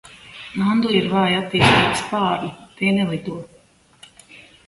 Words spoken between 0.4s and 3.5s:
Nandu ir vāji attīstīti spārni, tie nelido.